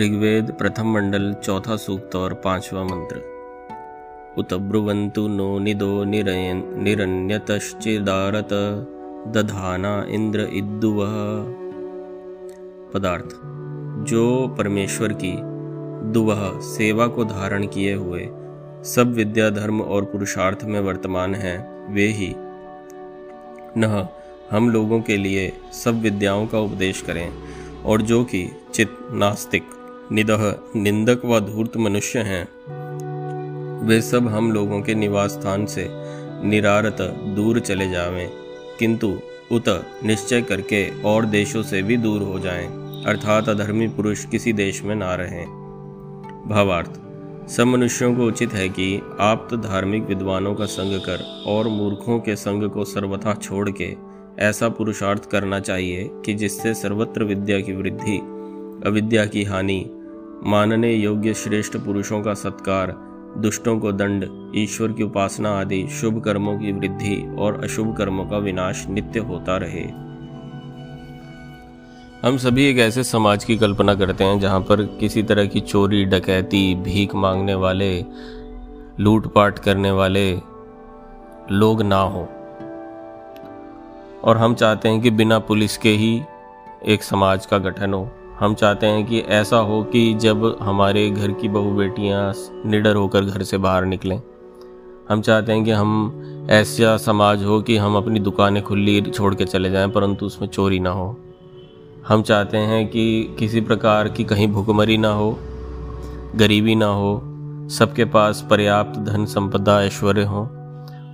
[0.00, 3.22] ऋग्वेद प्रथम मंडल चौथा सूक्त और पांचवा मंत्र।
[4.38, 8.48] उत ब्रुवंतु नो निदो निरण्यतश्चिदारत
[9.36, 11.06] दधाना इंद्र इद्दुव।
[12.94, 13.28] पदार्थ।
[14.08, 15.36] जो परमेश्वर की
[16.12, 18.28] दुवह सेवा को धारण किए हुए
[18.84, 22.34] सब विद्या, धर्म और पुरुषार्थ में वर्तमान हैं, वे ही।
[23.78, 24.08] न
[24.50, 27.32] हम लोगों के लिए सब विद्याओं का उपदेश करें
[27.84, 29.62] और जो कि चित नास्तिक
[30.12, 32.44] निदह निंदक व धूर्त मनुष्य हैं।
[33.86, 35.88] वे सब हम लोगों के निवास स्थान से
[36.44, 37.02] निरारत
[37.36, 38.28] दूर चले जावें,
[38.78, 39.18] किंतु
[39.52, 39.68] उत
[40.04, 42.66] निश्चय करके और देशों से भी दूर हो जाएँ,
[43.06, 45.44] अर्थात अधर्मी पुरुष किसी देश में ना रहें।
[46.48, 47.00] भावार्थ,
[47.50, 52.18] सब मनुष्यों को उचित है कि आप तो धार्मिक विद्वानों का संग कर और मूर्खों
[52.20, 53.94] के संग को सर्वथा छोड़ के
[54.38, 58.20] ऐसा पुरुषार्थ करना चाहिए कि जिससे सर्वत्र विद्या की वृद्धि
[58.86, 59.90] अविद्या की हानि।
[60.44, 62.94] मानने योग्य श्रेष्ठ पुरुषों का सत्कार,
[63.38, 68.38] दुष्टों को दंड, ईश्वर की उपासना आदि शुभ कर्मों की वृद्धि और अशुभ कर्मों का
[68.38, 70.04] विनाश नित्य होता रहे।
[72.28, 76.04] हम सभी एक ऐसे समाज की कल्पना करते हैं जहाँ पर किसी तरह की चोरी,
[76.04, 78.04] डकैती, भीख मांगने वाले,
[79.00, 80.40] लूटपाट करने वाले
[81.52, 82.28] लोग ना हो।
[84.24, 86.22] और हम चाहते हैं कि बिना पुलिस के ही
[86.86, 91.32] एक समाज का गठन हो। हम चाहते हैं कि ऐसा हो कि जब हमारे घर
[91.32, 92.32] की बहू बेटियाँ
[92.66, 94.20] निडर होकर घर से बाहर निकलें।
[95.08, 99.44] हम चाहते हैं कि हम ऐसा समाज हो कि हम अपनी दुकानें खुली छोड़ के
[99.44, 101.16] चले जाएँ, परंतु उसमें चोरी ना हो।
[102.08, 105.38] हम चाहते हैं कि किसी प्रकार की कहीं भुखमरी ना हो,
[106.36, 107.20] गरीबी ना हो,
[107.70, 110.40] सबके पास पर्याप्त धन संपदा ऐश्वर्य हो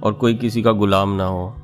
[0.03, 1.55] और कोई किसी का गुलाम ना हो।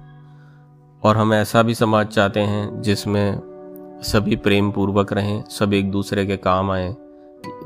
[1.03, 3.56] और हम ऐसा भी समाज चाहते हैं जिसमें
[4.03, 6.97] सभी प्रेम पूर्वक रहें, सब एक दूसरे के काम आए,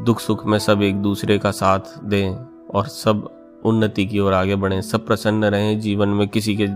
[0.00, 2.36] दुख सुख में सब एक दूसरे का साथ दें
[2.74, 3.30] और सब
[3.64, 6.66] उन्नति की ओर आगे बढ़ें, सब प्रसन्न रहें, जीवन में किसी के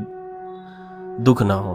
[1.22, 1.75] दुख ना हो।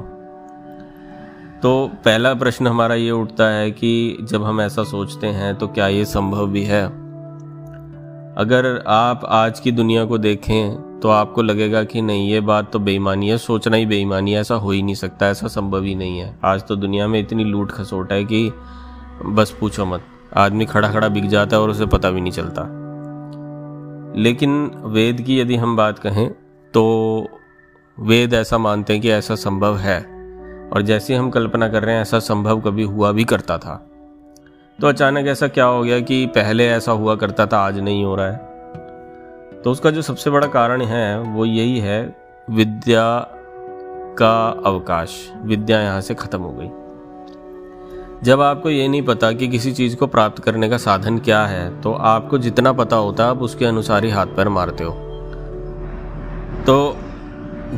[1.61, 5.87] तो पहला प्रश्न हमारा ये उठता है कि जब हम ऐसा सोचते हैं तो क्या
[5.87, 6.85] ये संभव भी है?
[8.35, 12.79] अगर आप आज की दुनिया को देखें तो आपको लगेगा कि नहीं, ये बात तो
[12.79, 16.19] बेईमानी है, सोचना ही बेईमानी है, ऐसा हो ही नहीं सकता, ऐसा संभव ही नहीं
[16.19, 18.53] है। आज तो दुनिया में इतनी लूट खसोट है कि
[19.25, 20.01] बस पूछो मत।
[20.37, 22.61] आदमी खड़ा खड़ा बिक जाता है और उसे पता भी नहीं चलता।
[24.15, 26.29] लेकिन वेद की यदि हम बात कहें
[26.73, 27.27] तो
[27.99, 29.99] वेद ऐसा मानते हैं कि ऐसा संभव है।
[30.73, 33.89] और जैसे हम कल्पना कर रहे हैं, ऐसा संभव कभी हुआ भी करता था।
[34.81, 38.15] तो अचानक ऐसा क्या हो गया कि पहले ऐसा हुआ करता था, आज नहीं हो
[38.15, 38.48] रहा है?
[39.63, 42.15] तो उसका जो सबसे बड़ा कारण है, वो यही है,
[42.47, 43.05] विद्या
[44.19, 46.69] का अवकाश। विद्या यहाँ से ख़त्म हो गई।
[48.23, 51.81] जब आपको ये नहीं पता कि किसी चीज़ को प्राप्त करने का साधन क्या है
[51.81, 54.91] तो आपको जितना पता होता है, आप उसके अनुसार ही हाथ पैर मारते हो।
[56.65, 56.97] तो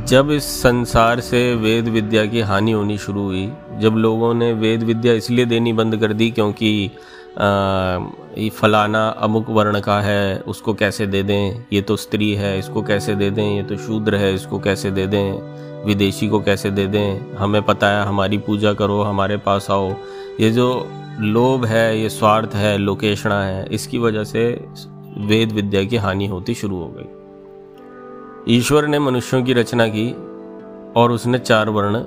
[0.07, 4.83] जब इस संसार से वेद विद्या की हानि होनी शुरू हुई, जब लोगों ने वेद
[4.83, 6.91] विद्या इसलिए देनी बंद कर दी क्योंकि
[7.39, 11.65] ये फलाना अमुक वर्ण का है, उसको कैसे दे दें?
[11.73, 13.55] ये तो स्त्री है, इसको कैसे दे दें?
[13.55, 15.33] ये तो शूद्र है, इसको कैसे दे दें?
[15.85, 17.35] विदेशी को कैसे दे दें?
[17.35, 19.93] हमें पता है, हमारी पूजा करो, हमारे पास आओ।
[20.39, 20.87] ये जो
[21.19, 24.67] लोभ है, ये स्वार्थ है, लोकेशणा है, इसकी वजह से
[25.17, 30.11] वेद विद्या की हानि होती शुरू हो गई। ईश्वर ने मनुष्यों की रचना की
[30.95, 31.99] और उसने चार वर्ण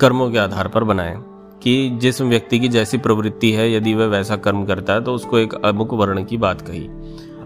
[0.00, 1.16] कर्मों के आधार पर बनाए।
[1.62, 5.38] कि जिस व्यक्ति की जैसी प्रवृत्ति है, यदि वह वैसा कर्म करता है तो उसको
[5.38, 6.88] एक अमुक वर्ण की बात कही।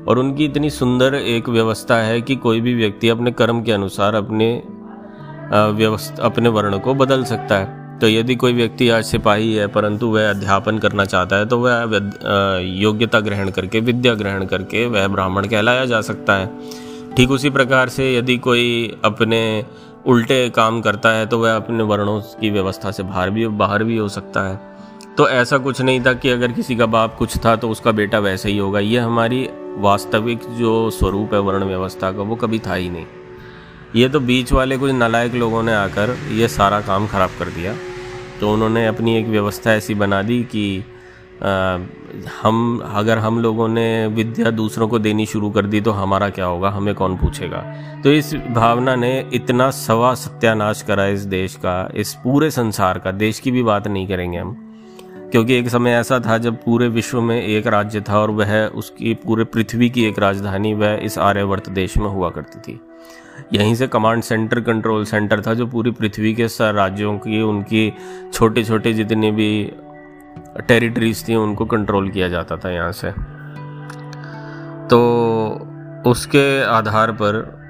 [0.04, 4.14] और उनकी इतनी सुंदर एक व्यवस्था है कि कोई भी व्यक्ति अपने कर्म के अनुसार
[4.14, 4.50] अपने
[5.52, 10.06] व्यवस्था, अपने वर्ण को बदल सकता है। तो यदि कोई व्यक्ति आज सिपाही है, परंतु
[10.06, 15.46] वह अध्यापन करना चाहता है तो वह योग्यता ग्रहण करके, विद्या ग्रहण करके वह ब्राह्मण
[15.46, 16.50] कहलाया जा सकता है।
[17.16, 19.42] ठीक उसी प्रकार से यदि कोई अपने
[20.06, 23.96] उल्टे काम करता है तो वह अपने वर्णों की व्यवस्था से बाहर भी बाहर भी
[23.96, 24.60] हो सकता है।
[25.16, 28.18] तो ऐसा कुछ नहीं था कि अगर किसी का बाप कुछ था तो उसका बेटा
[28.18, 29.48] वैसे ही होगा। ये हमारी
[29.78, 33.06] वास्तविक जो स्वरूप है वर्ण व्यवस्था का, वो कभी था ही नहीं।
[33.96, 37.74] ये तो बीच वाले कुछ नलायक लोगों ने आकर ये सारा काम खराब कर दिया।
[38.40, 40.84] तो उन्होंने अपनी एक व्यवस्था ऐसी बना दी कि
[42.42, 46.44] हम, अगर हम लोगों ने विद्या दूसरों को देनी शुरू कर दी तो हमारा क्या
[46.44, 46.70] होगा?
[46.70, 47.74] हमें कौन पूछेगा?
[48.04, 53.10] तो इस भावना ने इतना सवा सत्यानाश करा इस देश का, इस पूरे संसार का।
[53.10, 54.68] देश की भी बात नहीं करेंगे हम।
[55.32, 59.14] क्योंकि एक समय ऐसा था, जब पूरे विश्व में एक राज्य था और वह उसकी
[59.14, 62.80] पूरे पृथ्वी की एक राजधानी वह इस आर्यवर्त देश में हुआ करती थी।
[63.52, 67.92] यहीं से कमांड सेंटर, कंट्रोल सेंटर था, जो पूरी पृथ्वी के राज्यों की, उनकी
[68.32, 69.72] छोटे छोटे जितने भी
[70.68, 73.10] टेरिटरीज थी, उनको कंट्रोल किया जाता था यहाँ से।
[74.88, 74.98] तो
[76.06, 77.62] उसके आधार पर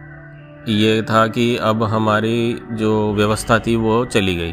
[0.68, 4.52] ये था कि अब हमारी जो व्यवस्था थी, वो चली गई।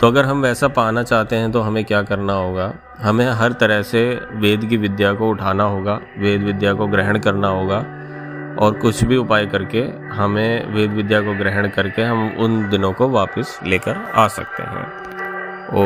[0.00, 2.72] तो अगर हम वैसा पाना चाहते हैं तो हमें क्या करना होगा?
[3.00, 7.48] हमें हर तरह से वेद की विद्या को उठाना होगा, वेद विद्या को ग्रहण करना
[7.48, 7.76] होगा,
[8.60, 9.80] और कुछ भी उपाय करके
[10.14, 14.86] हमें वेद विद्या को ग्रहण करके हम उन दिनों को वापस लेकर आ सकते हैं।
[15.68, 15.84] ओ